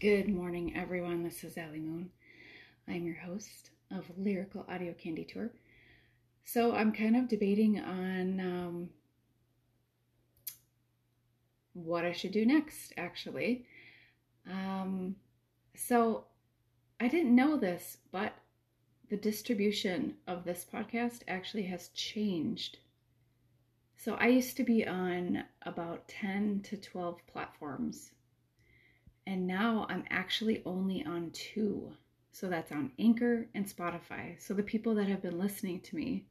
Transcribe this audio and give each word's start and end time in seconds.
Good 0.00 0.28
morning, 0.28 0.76
everyone. 0.76 1.24
This 1.24 1.42
is 1.42 1.58
Allie 1.58 1.80
Moon. 1.80 2.10
I'm 2.86 3.04
your 3.04 3.16
host 3.16 3.70
of 3.90 4.04
Lyrical 4.16 4.64
Audio 4.68 4.92
Candy 4.92 5.24
Tour. 5.24 5.50
So 6.44 6.72
I'm 6.72 6.92
kind 6.92 7.16
of 7.16 7.26
debating 7.26 7.80
on 7.80 8.38
um, 8.38 8.90
what 11.72 12.04
I 12.04 12.12
should 12.12 12.30
do 12.30 12.46
next, 12.46 12.92
actually. 12.96 13.64
Um, 14.48 15.16
so 15.74 16.26
I 17.00 17.08
didn't 17.08 17.34
know 17.34 17.56
this, 17.56 17.96
but 18.12 18.34
the 19.08 19.16
distribution 19.16 20.14
of 20.28 20.44
this 20.44 20.64
podcast 20.72 21.22
actually 21.26 21.64
has 21.64 21.88
changed. 21.88 22.78
So 23.96 24.14
I 24.14 24.28
used 24.28 24.56
to 24.58 24.64
be 24.64 24.86
on 24.86 25.42
about 25.62 26.06
10 26.06 26.60
to 26.66 26.76
12 26.76 27.18
platforms 27.26 28.12
and 29.28 29.46
now 29.46 29.86
I'm 29.90 30.04
actually 30.08 30.62
only 30.64 31.04
on 31.04 31.30
two. 31.32 31.92
So 32.32 32.48
that's 32.48 32.72
on 32.72 32.92
Anchor 32.98 33.46
and 33.54 33.66
Spotify. 33.66 34.40
So 34.40 34.54
the 34.54 34.62
people 34.62 34.94
that 34.94 35.06
have 35.06 35.20
been 35.20 35.38
listening 35.38 35.82
to 35.82 35.96
me 35.96 36.24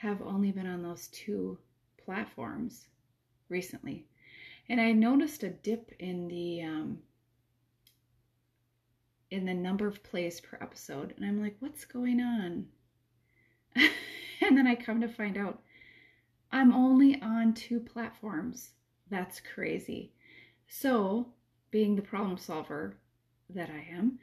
have 0.00 0.20
only 0.20 0.50
been 0.50 0.66
on 0.66 0.82
those 0.82 1.06
two 1.08 1.56
platforms 2.04 2.88
recently. 3.48 4.06
And 4.68 4.80
I 4.80 4.90
noticed 4.90 5.44
a 5.44 5.50
dip 5.50 5.92
in 6.00 6.26
the 6.26 6.62
um, 6.62 6.98
in 9.30 9.46
the 9.46 9.54
number 9.54 9.86
of 9.86 10.02
plays 10.02 10.40
per 10.40 10.58
episode, 10.60 11.14
and 11.16 11.24
I'm 11.24 11.40
like, 11.40 11.54
what's 11.60 11.84
going 11.84 12.20
on? 12.20 12.66
and 13.76 14.58
then 14.58 14.66
I 14.66 14.74
come 14.74 15.00
to 15.02 15.08
find 15.08 15.38
out 15.38 15.62
I'm 16.50 16.74
only 16.74 17.22
on 17.22 17.54
two 17.54 17.78
platforms. 17.78 18.72
That's 19.08 19.40
crazy. 19.40 20.12
So 20.66 21.33
being 21.74 21.96
the 21.96 22.02
problem 22.02 22.38
solver 22.38 22.96
that 23.50 23.68
I 23.68 23.96
am, 23.96 24.20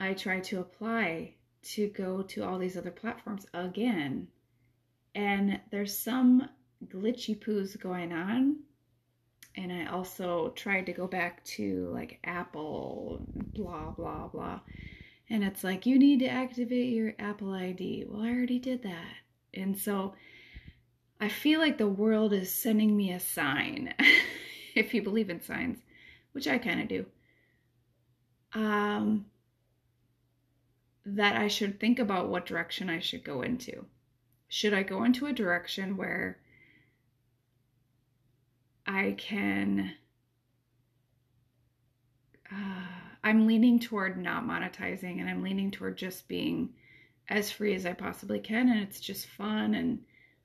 I 0.00 0.14
try 0.14 0.40
to 0.40 0.60
apply 0.60 1.34
to 1.62 1.88
go 1.88 2.22
to 2.22 2.42
all 2.42 2.58
these 2.58 2.78
other 2.78 2.90
platforms 2.90 3.44
again. 3.52 4.26
And 5.14 5.60
there's 5.70 5.94
some 5.94 6.48
glitchy 6.86 7.38
poos 7.38 7.78
going 7.78 8.10
on. 8.14 8.60
And 9.54 9.70
I 9.70 9.84
also 9.92 10.54
tried 10.56 10.86
to 10.86 10.94
go 10.94 11.06
back 11.06 11.44
to 11.56 11.90
like 11.92 12.20
Apple, 12.24 13.20
blah, 13.52 13.90
blah, 13.90 14.28
blah. 14.28 14.60
And 15.28 15.44
it's 15.44 15.62
like, 15.62 15.84
you 15.84 15.98
need 15.98 16.20
to 16.20 16.28
activate 16.28 16.94
your 16.94 17.12
Apple 17.18 17.52
ID. 17.52 18.06
Well, 18.08 18.22
I 18.22 18.30
already 18.30 18.58
did 18.58 18.84
that. 18.84 19.14
And 19.52 19.76
so 19.76 20.14
I 21.20 21.28
feel 21.28 21.60
like 21.60 21.76
the 21.76 21.86
world 21.86 22.32
is 22.32 22.50
sending 22.50 22.96
me 22.96 23.12
a 23.12 23.20
sign, 23.20 23.92
if 24.74 24.94
you 24.94 25.02
believe 25.02 25.28
in 25.28 25.42
signs 25.42 25.80
which 26.32 26.46
I 26.46 26.58
kind 26.58 26.80
of 26.80 26.88
do, 26.88 27.06
um, 28.54 29.26
that 31.04 31.36
I 31.36 31.48
should 31.48 31.80
think 31.80 31.98
about 31.98 32.28
what 32.28 32.46
direction 32.46 32.90
I 32.90 33.00
should 33.00 33.24
go 33.24 33.42
into. 33.42 33.84
Should 34.48 34.74
I 34.74 34.82
go 34.82 35.04
into 35.04 35.26
a 35.26 35.32
direction 35.32 35.96
where 35.96 36.38
I 38.86 39.14
can, 39.18 39.92
uh, 42.50 42.86
I'm 43.22 43.46
leaning 43.46 43.78
toward 43.78 44.16
not 44.16 44.44
monetizing 44.44 45.20
and 45.20 45.28
I'm 45.28 45.42
leaning 45.42 45.70
toward 45.70 45.98
just 45.98 46.28
being 46.28 46.70
as 47.28 47.50
free 47.50 47.74
as 47.74 47.84
I 47.84 47.92
possibly 47.92 48.38
can. 48.38 48.70
And 48.70 48.80
it's 48.80 49.00
just 49.00 49.26
fun 49.26 49.74
and 49.74 50.00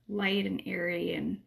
light 0.09 0.45
and 0.45 0.61
airy 0.65 1.13
and, 1.13 1.39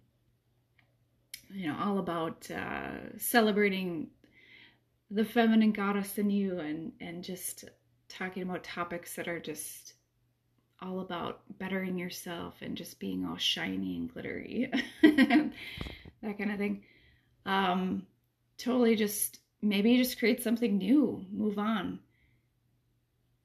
you 1.53 1.67
know, 1.69 1.77
all 1.79 1.99
about 1.99 2.51
uh, 2.51 3.19
celebrating 3.19 4.09
the 5.11 5.25
feminine 5.25 5.73
goddess 5.73 6.19
in 6.19 6.31
you 6.31 6.59
and 6.59 6.93
and 7.01 7.23
just 7.23 7.65
talking 8.09 8.43
about 8.43 8.65
topics 8.65 9.15
that 9.17 9.29
are 9.29 9.41
just 9.41 9.95
all 10.81 11.01
about 11.01 11.41
bettering 11.59 11.99
yourself 11.99 12.55
and 12.61 12.77
just 12.77 12.99
being 12.99 13.25
all 13.25 13.37
shiny 13.37 13.97
and 13.97 14.13
glittery 14.13 14.71
that 15.03 15.53
kind 16.23 16.51
of 16.51 16.59
thing. 16.59 16.83
Um 17.45 18.07
totally 18.59 18.97
just 18.97 19.41
maybe 19.63 19.97
just 19.97 20.19
create 20.19 20.43
something 20.43 20.79
new 20.79 21.25
move 21.31 21.59
on. 21.59 22.01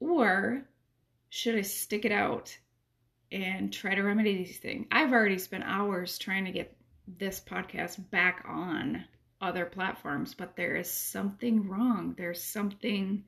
Or 0.00 0.62
should 1.30 1.54
i 1.54 1.62
stick 1.62 2.04
it 2.04 2.12
out 2.12 2.56
and 3.30 3.72
try 3.72 3.94
to 3.94 4.02
remedy 4.02 4.36
these 4.36 4.58
things? 4.58 4.86
I've 4.90 5.12
already 5.12 5.38
spent 5.38 5.64
hours 5.64 6.18
trying 6.18 6.44
to 6.44 6.52
get 6.52 6.76
this 7.06 7.40
podcast 7.40 8.10
back 8.10 8.44
on 8.48 9.04
other 9.42 9.66
platforms, 9.66 10.32
but 10.34 10.56
there 10.56 10.76
is 10.76 10.90
something 10.90 11.68
wrong. 11.68 12.14
There's 12.16 12.42
something 12.42 13.24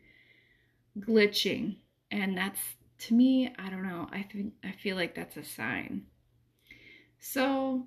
glitching. 1.00 1.76
And 2.10 2.38
that's 2.38 2.60
to 3.00 3.14
me, 3.14 3.52
I 3.58 3.68
don't 3.68 3.82
know. 3.82 4.08
I 4.12 4.22
think 4.22 4.54
I 4.62 4.70
feel 4.70 4.96
like 4.96 5.14
that's 5.14 5.36
a 5.36 5.44
sign. 5.44 6.06
So 7.18 7.86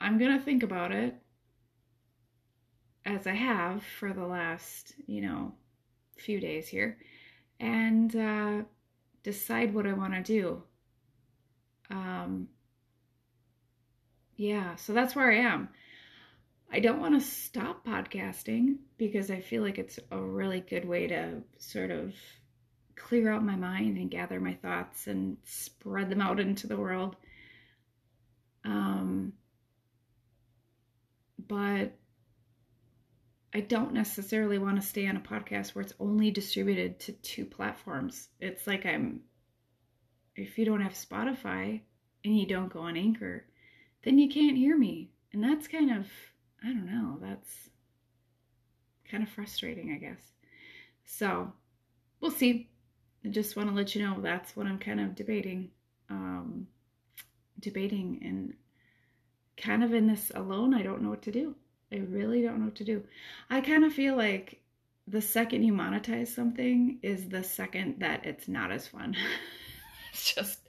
I'm 0.00 0.18
going 0.18 0.36
to 0.36 0.44
think 0.44 0.62
about 0.62 0.92
it 0.92 1.14
as 3.04 3.26
I 3.26 3.34
have 3.34 3.82
for 3.98 4.12
the 4.12 4.26
last, 4.26 4.94
you 5.06 5.20
know, 5.20 5.52
few 6.16 6.40
days 6.40 6.66
here 6.66 6.98
and 7.60 8.16
uh, 8.16 8.62
decide 9.22 9.74
what 9.74 9.86
I 9.86 9.92
want 9.92 10.14
to 10.14 10.22
do. 10.22 10.62
Um, 11.90 12.48
yeah, 14.36 14.74
so 14.76 14.92
that's 14.92 15.14
where 15.14 15.30
I 15.30 15.36
am. 15.36 15.68
I 16.70 16.80
don't 16.80 17.00
want 17.00 17.20
to 17.20 17.26
stop 17.26 17.86
podcasting 17.86 18.76
because 18.98 19.30
I 19.30 19.40
feel 19.40 19.62
like 19.62 19.78
it's 19.78 19.98
a 20.10 20.20
really 20.20 20.60
good 20.60 20.84
way 20.84 21.06
to 21.06 21.42
sort 21.58 21.90
of 21.90 22.14
clear 22.96 23.30
out 23.30 23.44
my 23.44 23.56
mind 23.56 23.98
and 23.98 24.10
gather 24.10 24.40
my 24.40 24.54
thoughts 24.54 25.06
and 25.06 25.36
spread 25.44 26.10
them 26.10 26.20
out 26.20 26.40
into 26.40 26.66
the 26.66 26.76
world. 26.76 27.16
Um, 28.64 29.34
but 31.46 31.92
I 33.54 33.60
don't 33.60 33.92
necessarily 33.92 34.58
want 34.58 34.76
to 34.76 34.86
stay 34.86 35.06
on 35.06 35.16
a 35.16 35.20
podcast 35.20 35.74
where 35.74 35.82
it's 35.82 35.94
only 36.00 36.30
distributed 36.30 36.98
to 37.00 37.12
two 37.12 37.44
platforms. 37.44 38.28
It's 38.40 38.66
like 38.66 38.84
I'm, 38.84 39.20
if 40.34 40.58
you 40.58 40.64
don't 40.64 40.82
have 40.82 40.92
Spotify 40.92 41.80
and 42.24 42.38
you 42.38 42.46
don't 42.46 42.72
go 42.72 42.80
on 42.80 42.96
Anchor, 42.96 43.46
then 44.02 44.18
you 44.18 44.28
can't 44.28 44.56
hear 44.56 44.76
me. 44.76 45.10
And 45.32 45.42
that's 45.42 45.68
kind 45.68 45.90
of 45.90 46.06
I 46.62 46.68
don't 46.68 46.86
know. 46.86 47.18
That's 47.20 47.70
kind 49.10 49.22
of 49.22 49.28
frustrating, 49.28 49.92
I 49.92 49.98
guess. 49.98 50.20
So 51.04 51.52
we'll 52.20 52.30
see. 52.30 52.68
I 53.24 53.28
just 53.28 53.56
want 53.56 53.68
to 53.68 53.74
let 53.74 53.94
you 53.94 54.02
know 54.02 54.20
that's 54.20 54.56
what 54.56 54.66
I'm 54.66 54.78
kind 54.78 55.00
of 55.00 55.14
debating. 55.14 55.70
Um, 56.08 56.66
debating 57.60 58.20
and 58.22 58.54
kind 59.56 59.82
of 59.82 59.94
in 59.94 60.06
this 60.06 60.30
alone. 60.34 60.74
I 60.74 60.82
don't 60.82 61.02
know 61.02 61.10
what 61.10 61.22
to 61.22 61.32
do. 61.32 61.54
I 61.92 61.96
really 61.96 62.42
don't 62.42 62.58
know 62.58 62.66
what 62.66 62.74
to 62.76 62.84
do. 62.84 63.02
I 63.48 63.60
kind 63.60 63.84
of 63.84 63.92
feel 63.92 64.16
like 64.16 64.60
the 65.06 65.22
second 65.22 65.62
you 65.62 65.72
monetize 65.72 66.28
something 66.28 66.98
is 67.02 67.28
the 67.28 67.44
second 67.44 68.00
that 68.00 68.26
it's 68.26 68.48
not 68.48 68.72
as 68.72 68.88
fun. 68.88 69.14
it's 70.12 70.34
just 70.34 70.60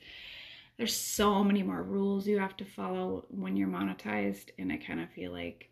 there's 0.78 0.96
so 0.96 1.44
many 1.44 1.64
more 1.64 1.82
rules 1.82 2.28
you 2.28 2.38
have 2.38 2.56
to 2.58 2.66
follow 2.66 3.26
when 3.30 3.58
you're 3.58 3.68
monetized 3.68 4.50
and 4.60 4.72
I 4.72 4.78
kind 4.78 5.00
of 5.00 5.10
feel 5.10 5.32
like 5.32 5.70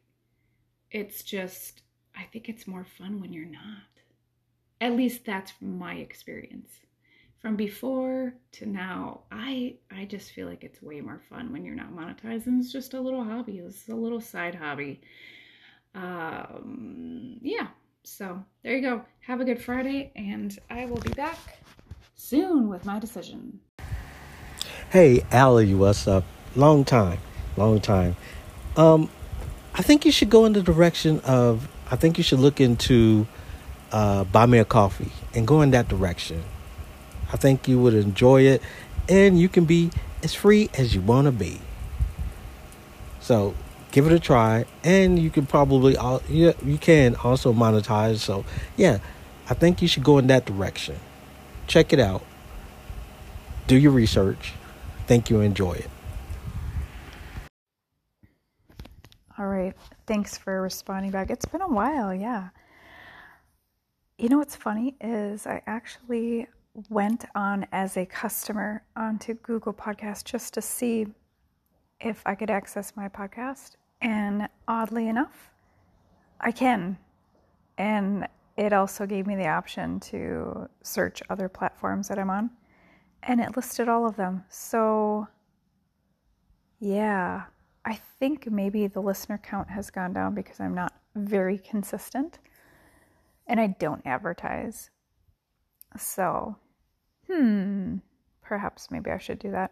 it's 0.96 1.24
just, 1.24 1.82
I 2.16 2.24
think 2.32 2.48
it's 2.48 2.68
more 2.68 2.86
fun 2.86 3.20
when 3.20 3.34
you're 3.34 3.46
not. 3.46 3.84
At 4.80 4.94
least 4.94 5.26
that's 5.26 5.52
my 5.60 5.96
experience. 5.96 6.70
From 7.42 7.58
before 7.58 8.34
to 8.54 8.66
now, 8.66 9.24
I 9.30 9.76
I 9.92 10.06
just 10.06 10.32
feel 10.32 10.48
like 10.48 10.64
it's 10.64 10.82
way 10.82 11.02
more 11.02 11.22
fun 11.30 11.52
when 11.52 11.66
you're 11.66 11.76
not 11.76 11.94
monetized 11.94 12.48
and 12.48 12.64
it's 12.64 12.72
just 12.72 12.94
a 12.94 13.00
little 13.02 13.26
hobby. 13.26 13.58
It's 13.60 13.90
a 13.90 13.94
little 13.94 14.22
side 14.22 14.56
hobby. 14.56 15.02
Um, 15.94 17.40
yeah. 17.42 17.68
So 18.04 18.42
there 18.64 18.76
you 18.78 18.82
go. 18.82 19.04
Have 19.20 19.42
a 19.42 19.46
good 19.46 19.62
Friday, 19.62 20.14
and 20.16 20.58
I 20.70 20.86
will 20.86 21.02
be 21.02 21.12
back 21.12 21.60
soon 22.16 22.70
with 22.70 22.86
my 22.86 23.00
decision. 23.00 23.60
Hey, 24.92 25.26
Allie, 25.30 25.76
what's 25.76 26.08
up? 26.08 26.24
Long 26.56 26.86
time, 26.86 27.20
long 27.58 27.82
time. 27.82 28.16
Um, 28.78 29.10
I 29.78 29.82
think 29.82 30.06
you 30.06 30.12
should 30.14 30.30
go 30.30 30.46
in 30.46 30.54
the 30.54 30.64
direction 30.64 31.20
of, 31.26 31.68
I 31.92 31.98
think 31.98 32.18
you 32.18 32.24
should 32.24 32.40
look 32.40 32.62
into 32.62 33.28
uh, 33.92 34.24
Buy 34.24 34.46
Me 34.46 34.58
a 34.58 34.64
Coffee 34.64 35.12
and 35.34 35.46
go 35.46 35.62
in 35.62 35.72
that 35.72 35.90
direction. 35.90 36.44
I 37.34 37.36
think 37.36 37.68
you 37.68 37.78
would 37.82 37.94
enjoy 37.94 38.44
it 38.44 38.62
and 39.10 39.38
you 39.38 39.50
can 39.50 39.66
be 39.66 39.92
as 40.24 40.34
free 40.34 40.70
as 40.76 40.96
you 40.96 41.02
want 41.02 41.26
to 41.26 41.34
be. 41.34 41.60
So 43.20 43.54
give 43.92 44.08
it 44.08 44.14
a 44.14 44.20
try 44.20 44.64
and 44.82 45.20
you 45.20 45.30
can 45.30 45.46
probably, 45.46 45.96
yeah, 46.30 46.54
you 46.64 46.78
can 46.78 47.16
also 47.18 47.52
monetize. 47.52 48.20
So 48.20 48.46
yeah, 48.78 49.00
I 49.50 49.56
think 49.56 49.82
you 49.82 49.90
should 49.90 50.06
go 50.06 50.18
in 50.20 50.28
that 50.28 50.46
direction. 50.46 50.96
Check 51.68 51.92
it 51.92 52.00
out. 52.00 52.24
Do 53.68 53.76
your 53.76 53.92
research. 53.92 54.54
Think 55.06 55.30
you 55.30 55.42
enjoy 55.42 55.74
it. 55.74 55.90
All 59.38 59.48
right. 59.48 59.74
Thanks 60.08 60.38
for 60.38 60.62
responding 60.62 61.12
back. 61.12 61.30
It's 61.30 61.46
been 61.46 61.62
a 61.62 61.68
while, 61.68 62.14
yeah. 62.14 62.50
You 64.18 64.30
know 64.30 64.38
what's 64.38 64.56
funny 64.56 64.96
is 65.02 65.46
I 65.46 65.62
actually 65.68 66.48
went 66.90 67.26
on 67.36 67.66
as 67.74 67.98
a 67.98 68.06
customer 68.06 68.84
onto 68.96 69.34
Google 69.36 69.74
Podcast 69.74 70.24
just 70.24 70.54
to 70.54 70.62
see 70.62 71.08
if 72.00 72.22
I 72.26 72.36
could 72.36 72.50
access 72.50 72.94
my 72.96 73.10
podcast. 73.10 73.76
And 74.02 74.48
oddly 74.68 75.10
enough, 75.10 75.52
I 76.40 76.52
can. 76.52 76.98
And 77.78 78.28
it 78.56 78.72
also 78.72 79.06
gave 79.06 79.28
me 79.28 79.36
the 79.36 79.48
option 79.48 80.00
to 80.02 80.70
search 80.82 81.22
other 81.30 81.50
platforms 81.50 82.08
that 82.08 82.20
I'm 82.20 82.30
on. 82.30 82.52
And 83.24 83.42
it 83.42 83.58
listed 83.58 83.90
all 83.90 84.08
of 84.08 84.16
them. 84.16 84.44
So, 84.50 85.28
yeah, 86.80 87.44
I 87.86 88.00
think 88.20 88.50
maybe 88.50 88.88
the 88.88 89.02
listener 89.02 89.38
count 89.38 89.70
has 89.70 89.92
gone 89.92 90.14
down 90.14 90.34
because 90.34 90.60
I'm 90.60 90.74
not 90.74 90.94
very 91.16 91.60
consistent 91.60 92.40
and 93.48 93.60
I 93.60 93.68
don't 93.68 94.02
advertise. 94.06 94.90
So, 95.98 96.56
hmm, 97.28 97.98
perhaps 98.42 98.90
maybe 98.90 99.12
I 99.12 99.20
should 99.20 99.40
do 99.40 99.52
that. 99.52 99.72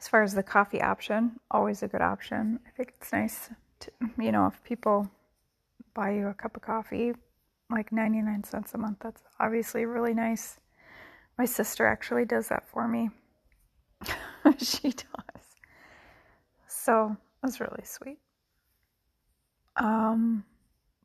As 0.00 0.08
far 0.08 0.22
as 0.22 0.34
the 0.34 0.42
coffee 0.42 0.80
option, 0.80 1.38
always 1.50 1.82
a 1.82 1.88
good 1.88 2.00
option. 2.00 2.58
I 2.66 2.70
think 2.70 2.94
it's 2.96 3.12
nice 3.12 3.50
to, 3.80 3.92
you 4.18 4.32
know, 4.32 4.46
if 4.46 4.64
people 4.64 5.10
buy 5.94 6.12
you 6.12 6.28
a 6.28 6.34
cup 6.34 6.56
of 6.56 6.62
coffee, 6.62 7.12
like 7.70 7.92
99 7.92 8.44
cents 8.44 8.74
a 8.74 8.78
month, 8.78 8.98
that's 9.00 9.22
obviously 9.38 9.84
really 9.84 10.14
nice. 10.14 10.58
My 11.38 11.44
sister 11.44 11.86
actually 11.86 12.24
does 12.24 12.48
that 12.48 12.66
for 12.66 12.88
me. 12.88 13.10
she 14.58 14.90
does. 14.90 15.44
So 16.66 17.16
that's 17.42 17.60
really 17.60 17.82
sweet. 17.84 18.18
Um, 19.76 20.44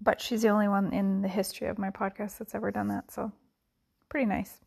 but 0.02 0.22
she's 0.22 0.42
the 0.42 0.50
only 0.50 0.68
one 0.68 0.94
in 0.94 1.22
the 1.22 1.28
history 1.28 1.68
of 1.68 1.78
my 1.78 1.90
podcast 1.90 2.38
that's 2.38 2.54
ever 2.54 2.72
done 2.72 2.90
that. 2.90 3.12
So 3.12 3.32
pretty 4.10 4.26
nice. 4.26 4.60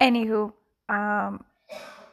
Anywho, 0.00 0.52
um, 0.88 1.44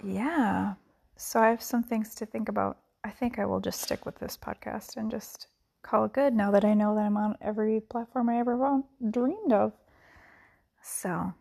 yeah. 0.03 0.73
So 1.15 1.39
I 1.39 1.49
have 1.49 1.61
some 1.61 1.83
things 1.83 2.15
to 2.15 2.25
think 2.25 2.49
about. 2.49 2.77
I 3.03 3.09
think 3.09 3.39
I 3.39 3.45
will 3.45 3.59
just 3.59 3.81
stick 3.81 4.05
with 4.05 4.19
this 4.19 4.37
podcast 4.37 4.97
and 4.97 5.09
just 5.09 5.47
call 5.81 6.05
it 6.05 6.13
good 6.13 6.33
now 6.33 6.51
that 6.51 6.65
I 6.65 6.73
know 6.73 6.93
that 6.95 7.05
I'm 7.05 7.17
on 7.17 7.37
every 7.41 7.79
platform 7.79 8.29
I 8.29 8.39
ever 8.39 8.81
dreamed 9.09 9.53
of. 9.53 9.73
So 10.81 11.33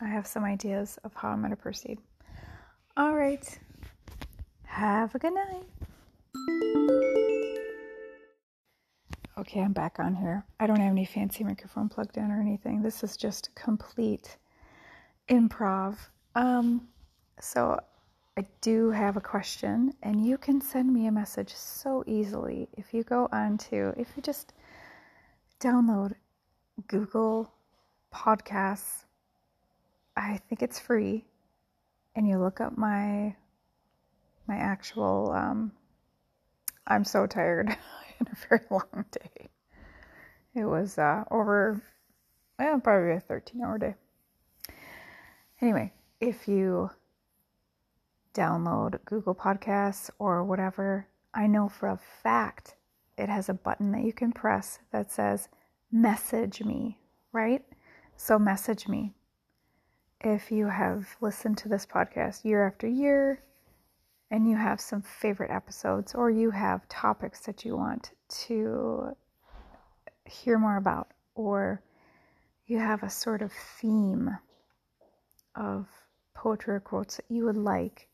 I 0.00 0.06
have 0.06 0.26
some 0.26 0.44
ideas 0.44 0.98
of 1.04 1.14
how 1.14 1.28
I'm 1.28 1.40
going 1.40 1.50
to 1.50 1.56
proceed. 1.56 1.98
All 2.96 3.14
right. 3.14 3.58
Have 4.64 5.14
a 5.14 5.18
good 5.18 5.34
night. 5.34 5.79
Okay, 9.40 9.62
I'm 9.62 9.72
back 9.72 9.98
on 9.98 10.14
here. 10.14 10.44
I 10.60 10.66
don't 10.66 10.78
have 10.78 10.92
any 10.92 11.06
fancy 11.06 11.42
microphone 11.42 11.88
plugged 11.88 12.18
in 12.18 12.30
or 12.30 12.40
anything. 12.40 12.82
This 12.82 13.02
is 13.02 13.16
just 13.16 13.54
complete 13.54 14.36
improv. 15.28 15.96
Um, 16.34 16.86
so 17.40 17.80
I 18.36 18.46
do 18.60 18.90
have 18.90 19.16
a 19.16 19.20
question, 19.20 19.94
and 20.02 20.24
you 20.24 20.36
can 20.36 20.60
send 20.60 20.92
me 20.92 21.06
a 21.06 21.10
message 21.10 21.54
so 21.54 22.04
easily 22.06 22.68
if 22.74 22.92
you 22.92 23.02
go 23.02 23.28
on 23.32 23.56
to, 23.70 23.94
if 23.96 24.08
you 24.14 24.22
just 24.22 24.52
download 25.58 26.14
Google 26.86 27.50
Podcasts. 28.14 29.04
I 30.16 30.38
think 30.48 30.62
it's 30.62 30.78
free, 30.78 31.24
and 32.14 32.28
you 32.28 32.38
look 32.38 32.60
up 32.60 32.76
my 32.76 33.34
my 34.46 34.56
actual. 34.56 35.32
Um, 35.32 35.72
I'm 36.90 37.04
so 37.04 37.26
tired. 37.26 37.68
in 38.20 38.26
a 38.30 38.48
very 38.48 38.60
long 38.70 39.04
day. 39.10 39.48
It 40.54 40.64
was 40.64 40.98
uh, 40.98 41.24
over, 41.30 41.80
well, 42.58 42.80
probably 42.80 43.12
a 43.12 43.20
13 43.20 43.62
hour 43.62 43.78
day. 43.78 43.94
Anyway, 45.60 45.92
if 46.20 46.48
you 46.48 46.90
download 48.34 48.98
Google 49.04 49.34
Podcasts 49.34 50.10
or 50.18 50.44
whatever, 50.44 51.06
I 51.34 51.46
know 51.46 51.68
for 51.68 51.88
a 51.88 52.00
fact 52.22 52.76
it 53.16 53.28
has 53.28 53.48
a 53.48 53.54
button 53.54 53.92
that 53.92 54.04
you 54.04 54.12
can 54.12 54.32
press 54.32 54.78
that 54.92 55.10
says 55.10 55.48
message 55.92 56.62
me, 56.62 56.98
right? 57.32 57.64
So 58.16 58.38
message 58.38 58.88
me. 58.88 59.12
If 60.20 60.50
you 60.50 60.66
have 60.66 61.16
listened 61.20 61.58
to 61.58 61.68
this 61.68 61.86
podcast 61.86 62.44
year 62.44 62.66
after 62.66 62.86
year, 62.86 63.42
and 64.30 64.48
you 64.48 64.56
have 64.56 64.80
some 64.80 65.02
favorite 65.02 65.50
episodes 65.50 66.14
or 66.14 66.30
you 66.30 66.50
have 66.50 66.88
topics 66.88 67.40
that 67.40 67.64
you 67.64 67.76
want 67.76 68.12
to 68.28 69.16
hear 70.24 70.58
more 70.58 70.76
about 70.76 71.08
or 71.34 71.82
you 72.66 72.78
have 72.78 73.02
a 73.02 73.10
sort 73.10 73.42
of 73.42 73.52
theme 73.80 74.30
of 75.56 75.88
poetry 76.34 76.74
or 76.74 76.80
quotes 76.80 77.16
that 77.16 77.24
you 77.28 77.44
would 77.44 77.56
like 77.56 78.08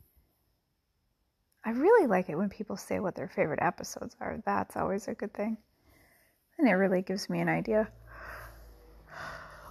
I 1.66 1.70
really 1.70 2.06
like 2.06 2.28
it 2.28 2.36
when 2.36 2.48
people 2.48 2.76
say 2.76 3.00
what 3.00 3.16
their 3.16 3.26
favorite 3.26 3.58
episodes 3.60 4.14
are. 4.20 4.40
That's 4.46 4.76
always 4.76 5.08
a 5.08 5.14
good 5.14 5.34
thing. 5.34 5.56
And 6.58 6.68
it 6.68 6.74
really 6.74 7.02
gives 7.02 7.28
me 7.28 7.40
an 7.40 7.48
idea. 7.48 7.88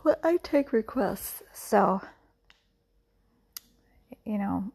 Well, 0.03 0.17
I 0.21 0.37
take 0.43 0.73
requests. 0.73 1.41
So, 1.53 2.01
you 4.25 4.37
know, 4.37 4.71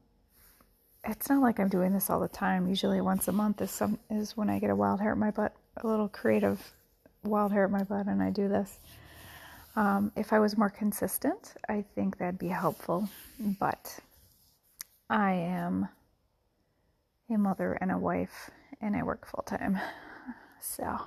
it's 1.05 1.29
not 1.29 1.43
like 1.43 1.59
I'm 1.59 1.69
doing 1.69 1.93
this 1.93 2.11
all 2.11 2.21
the 2.21 2.29
time. 2.29 2.69
Usually 2.69 3.01
once 3.01 3.29
a 3.29 3.33
month 3.33 3.61
is 3.61 3.71
some 3.71 3.99
is 4.11 4.37
when 4.37 4.51
I 4.51 4.59
get 4.59 4.71
a 4.71 4.77
wild 4.77 5.01
hair 5.01 5.13
at 5.13 5.19
my 5.19 5.31
butt, 5.31 5.55
a 5.79 5.87
little 5.87 6.09
creative 6.09 6.75
wild 7.25 7.53
hair 7.53 7.65
at 7.65 7.71
my 7.71 7.83
butt, 7.83 8.07
and 8.07 8.23
I 8.23 8.31
do 8.31 8.49
this. 8.49 8.79
Um, 9.77 10.13
if 10.17 10.33
I 10.33 10.41
was 10.41 10.59
more 10.59 10.71
consistent, 10.71 11.55
I 11.69 11.85
think 11.95 12.19
that'd 12.19 12.39
be 12.39 12.49
helpful. 12.49 13.09
But 13.39 13.99
I 15.09 15.33
am 15.33 15.89
a 17.31 17.39
mother 17.39 17.79
and 17.81 17.91
a 17.91 17.99
wife, 17.99 18.51
and 18.81 18.95
I 18.97 19.03
work 19.03 19.27
full 19.27 19.45
time. 19.45 19.79
So, 20.61 21.01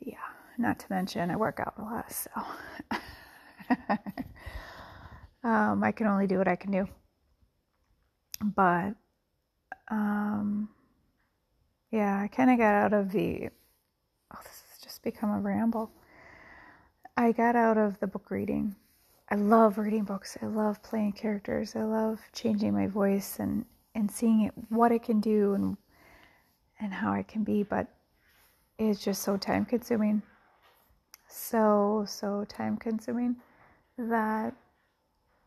yeah, 0.00 0.16
not 0.58 0.80
to 0.80 0.86
mention 0.90 1.30
I 1.30 1.36
work 1.36 1.60
out 1.60 1.74
a 1.78 1.82
lot. 1.82 2.12
So, 2.12 2.30
um, 5.48 5.84
I 5.84 5.92
can 5.92 6.08
only 6.08 6.26
do 6.26 6.38
what 6.38 6.48
I 6.48 6.56
can 6.56 6.72
do 6.72 6.88
but 8.56 8.94
um, 9.88 10.68
yeah, 11.92 12.20
I 12.20 12.28
kind 12.28 12.50
of 12.50 12.58
got 12.58 12.74
out 12.74 12.92
of 12.92 13.12
the. 13.12 13.50
Oh, 14.34 14.38
this 14.42 14.62
has 14.70 14.80
just 14.82 15.02
become 15.04 15.30
a 15.30 15.38
ramble. 15.38 15.92
I 17.16 17.32
got 17.32 17.54
out 17.54 17.78
of 17.78 18.00
the 18.00 18.06
book 18.06 18.30
reading. 18.30 18.74
I 19.30 19.36
love 19.36 19.78
reading 19.78 20.04
books. 20.04 20.36
I 20.42 20.46
love 20.46 20.82
playing 20.82 21.12
characters. 21.12 21.76
I 21.76 21.82
love 21.82 22.20
changing 22.32 22.74
my 22.74 22.88
voice 22.88 23.38
and 23.38 23.64
and 23.94 24.10
seeing 24.10 24.42
it, 24.42 24.52
what 24.68 24.92
it 24.92 25.02
can 25.02 25.20
do 25.20 25.54
and 25.54 25.76
and 26.80 26.92
how 26.92 27.12
it 27.14 27.28
can 27.28 27.44
be. 27.44 27.62
But 27.62 27.88
it's 28.78 29.04
just 29.04 29.22
so 29.22 29.36
time 29.36 29.64
consuming. 29.64 30.22
So 31.28 32.04
so 32.08 32.44
time 32.48 32.76
consuming 32.76 33.36
that 33.98 34.54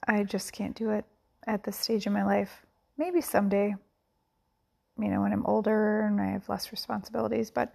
I 0.07 0.23
just 0.23 0.53
can't 0.53 0.75
do 0.75 0.91
it 0.91 1.05
at 1.45 1.63
this 1.63 1.77
stage 1.77 2.07
in 2.07 2.13
my 2.13 2.23
life 2.23 2.65
maybe 2.99 3.21
someday, 3.21 3.73
you 4.99 5.07
know, 5.07 5.21
when 5.21 5.31
I'm 5.31 5.45
older 5.45 6.01
and 6.01 6.19
I 6.19 6.31
have 6.31 6.49
less 6.49 6.71
responsibilities. 6.71 7.49
But 7.49 7.73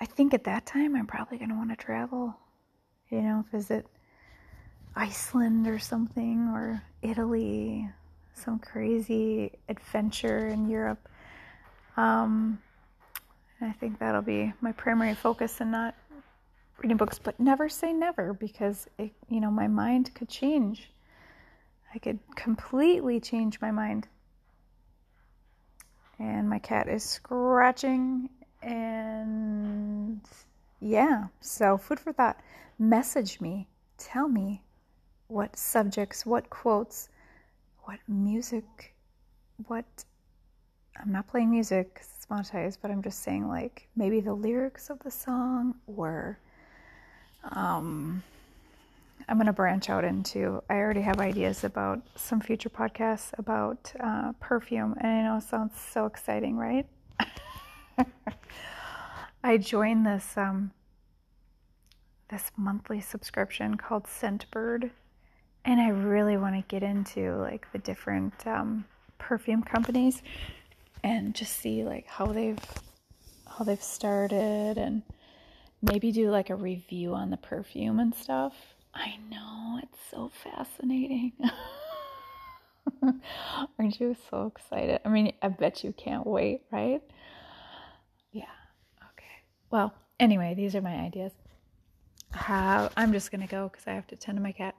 I 0.00 0.06
think 0.06 0.32
at 0.32 0.44
that 0.44 0.64
time, 0.64 0.96
I'm 0.96 1.06
probably 1.06 1.36
going 1.36 1.50
to 1.50 1.54
want 1.54 1.68
to 1.70 1.76
travel, 1.76 2.34
you 3.10 3.20
know, 3.20 3.44
visit 3.52 3.86
Iceland 4.96 5.68
or 5.68 5.78
something, 5.78 6.48
or 6.48 6.82
Italy, 7.02 7.88
some 8.32 8.58
crazy 8.58 9.52
adventure 9.68 10.48
in 10.48 10.70
Europe. 10.70 11.06
Um, 11.98 12.60
I 13.60 13.72
think 13.72 13.98
that'll 13.98 14.22
be 14.22 14.54
my 14.62 14.72
primary 14.72 15.14
focus 15.14 15.60
and 15.60 15.70
not 15.70 15.94
reading 16.78 16.96
books, 16.96 17.18
but 17.18 17.38
never 17.38 17.68
say 17.68 17.92
never 17.92 18.32
because 18.32 18.88
it, 18.98 19.12
you 19.28 19.38
know, 19.38 19.50
my 19.50 19.68
mind 19.68 20.14
could 20.14 20.30
change. 20.30 20.90
I 21.94 21.98
could 21.98 22.20
completely 22.36 23.20
change 23.20 23.60
my 23.60 23.70
mind 23.70 24.08
and 26.20 26.48
my 26.48 26.60
cat 26.60 26.88
is 26.88 27.02
scratching 27.02 28.28
and 28.62 30.20
yeah 30.80 31.24
so 31.40 31.76
food 31.76 31.98
for 31.98 32.12
thought. 32.12 32.38
Message 32.78 33.40
me. 33.40 33.66
Tell 33.98 34.28
me 34.28 34.62
what 35.30 35.56
subjects 35.56 36.26
what 36.26 36.50
quotes 36.50 37.08
what 37.84 38.00
music 38.08 38.94
what 39.68 39.84
i'm 41.00 41.12
not 41.12 41.26
playing 41.28 41.48
music 41.48 41.94
because 41.94 42.08
it's 42.16 42.26
monetized 42.26 42.78
but 42.82 42.90
i'm 42.90 43.00
just 43.00 43.22
saying 43.22 43.46
like 43.46 43.86
maybe 43.94 44.20
the 44.20 44.34
lyrics 44.34 44.90
of 44.90 44.98
the 45.00 45.10
song 45.10 45.72
or 45.86 46.36
um 47.52 48.22
I'm 49.30 49.36
going 49.36 49.46
to 49.46 49.52
branch 49.52 49.88
out 49.88 50.02
into. 50.02 50.60
I 50.68 50.74
already 50.74 51.02
have 51.02 51.20
ideas 51.20 51.62
about 51.62 52.00
some 52.16 52.40
future 52.40 52.68
podcasts 52.68 53.30
about 53.38 53.92
uh, 54.00 54.32
perfume, 54.40 54.96
and 55.00 55.06
I 55.06 55.22
know 55.22 55.36
it 55.36 55.44
sounds 55.44 55.80
so 55.80 56.04
exciting, 56.06 56.56
right? 56.56 56.84
I 59.44 59.56
joined 59.56 60.04
this 60.04 60.36
um, 60.36 60.72
this 62.28 62.50
monthly 62.56 63.00
subscription 63.00 63.76
called 63.76 64.06
Scentbird, 64.06 64.90
and 65.64 65.80
I 65.80 65.90
really 65.90 66.36
want 66.36 66.56
to 66.56 66.62
get 66.62 66.82
into 66.82 67.36
like 67.36 67.70
the 67.70 67.78
different 67.78 68.44
um, 68.48 68.84
perfume 69.18 69.62
companies 69.62 70.24
and 71.04 71.36
just 71.36 71.52
see 71.52 71.84
like 71.84 72.08
how 72.08 72.26
they've 72.26 72.58
how 73.46 73.64
they've 73.64 73.80
started 73.80 74.76
and 74.76 75.02
maybe 75.82 76.10
do 76.10 76.30
like 76.32 76.50
a 76.50 76.56
review 76.56 77.14
on 77.14 77.30
the 77.30 77.36
perfume 77.36 78.00
and 78.00 78.12
stuff. 78.12 78.54
I 78.94 79.16
know 79.30 79.80
it's 79.82 79.98
so 80.10 80.30
fascinating. 80.42 81.32
Aren't 83.78 84.00
you 84.00 84.16
so 84.30 84.46
excited? 84.54 85.00
I 85.04 85.08
mean, 85.08 85.32
I 85.42 85.48
bet 85.48 85.84
you 85.84 85.92
can't 85.92 86.26
wait, 86.26 86.62
right? 86.70 87.02
Yeah. 88.32 88.44
Okay. 89.12 89.44
Well, 89.70 89.94
anyway, 90.18 90.54
these 90.54 90.74
are 90.74 90.82
my 90.82 90.94
ideas. 90.96 91.32
I'm 92.96 93.12
just 93.12 93.30
gonna 93.30 93.46
go 93.46 93.68
because 93.68 93.86
I 93.86 93.92
have 93.92 94.06
to 94.08 94.16
tend 94.16 94.36
to 94.36 94.42
my 94.42 94.52
cat. 94.52 94.74